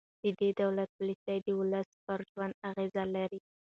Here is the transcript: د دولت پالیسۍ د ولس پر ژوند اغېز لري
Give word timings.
د 0.37 0.41
دولت 0.61 0.89
پالیسۍ 0.97 1.37
د 1.43 1.47
ولس 1.59 1.89
پر 2.05 2.19
ژوند 2.31 2.53
اغېز 2.69 2.93
لري 3.15 3.39